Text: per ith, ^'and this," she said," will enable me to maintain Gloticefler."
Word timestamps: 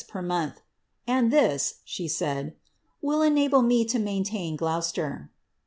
per 0.07 0.25
ith, 0.25 0.61
^'and 1.07 1.29
this," 1.29 1.81
she 1.85 2.07
said," 2.07 2.55
will 3.03 3.21
enable 3.21 3.61
me 3.61 3.85
to 3.85 3.99
maintain 3.99 4.57
Gloticefler." 4.57 5.29